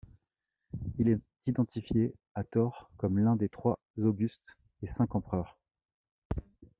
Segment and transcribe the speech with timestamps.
[0.97, 5.59] Il est identifié, à tort, comme l'un des Trois Augustes et Cinq Empereurs.